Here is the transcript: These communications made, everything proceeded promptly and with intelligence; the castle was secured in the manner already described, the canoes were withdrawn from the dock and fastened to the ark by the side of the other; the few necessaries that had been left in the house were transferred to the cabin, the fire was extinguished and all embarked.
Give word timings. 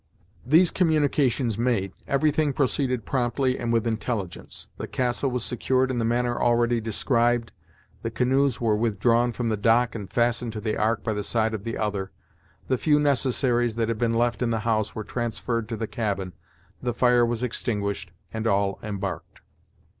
These 0.43 0.71
communications 0.71 1.59
made, 1.59 1.93
everything 2.07 2.53
proceeded 2.53 3.05
promptly 3.05 3.59
and 3.59 3.71
with 3.71 3.85
intelligence; 3.85 4.69
the 4.77 4.87
castle 4.87 5.29
was 5.29 5.45
secured 5.45 5.91
in 5.91 5.99
the 5.99 6.05
manner 6.05 6.41
already 6.41 6.81
described, 6.81 7.51
the 8.01 8.09
canoes 8.09 8.59
were 8.59 8.75
withdrawn 8.75 9.31
from 9.31 9.49
the 9.49 9.57
dock 9.57 9.93
and 9.93 10.09
fastened 10.11 10.53
to 10.53 10.59
the 10.59 10.75
ark 10.75 11.03
by 11.03 11.13
the 11.13 11.21
side 11.21 11.53
of 11.53 11.65
the 11.65 11.77
other; 11.77 12.09
the 12.67 12.79
few 12.79 12.99
necessaries 12.99 13.75
that 13.75 13.89
had 13.89 13.99
been 13.99 14.13
left 14.15 14.41
in 14.41 14.49
the 14.49 14.61
house 14.61 14.95
were 14.95 15.03
transferred 15.03 15.69
to 15.69 15.77
the 15.77 15.85
cabin, 15.85 16.33
the 16.81 16.95
fire 16.95 17.23
was 17.23 17.43
extinguished 17.43 18.09
and 18.33 18.47
all 18.47 18.79
embarked. 18.81 19.41